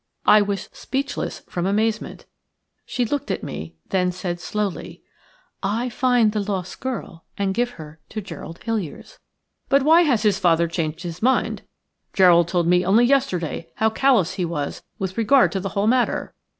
[0.25, 2.25] I was speechless from amazement.
[2.87, 5.03] She looked at me, then said, slowly:–
[5.61, 9.19] "I find the lost girl and give her to Gerald Hiliers."
[9.69, 11.61] "But why has his father changed his mind?
[12.13, 16.33] Gerald told me only yesterday how callous he was with regard to the whole matter."